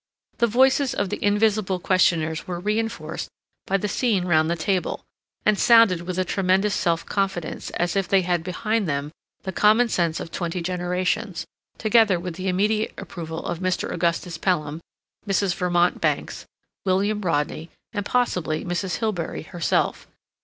[0.39, 3.29] The voices of the invisible questioners were reinforced
[3.67, 5.03] by the scene round the table,
[5.45, 9.11] and sounded with a tremendous self confidence, as if they had behind them
[9.43, 11.45] the common sense of twenty generations,
[11.77, 13.91] together with the immediate approval of Mr.
[13.93, 14.81] Augustus Pelham,
[15.27, 15.53] Mrs.
[15.53, 16.45] Vermont Bankes,
[16.83, 18.95] William Rodney, and, possibly, Mrs.
[19.01, 20.07] Hilbery herself.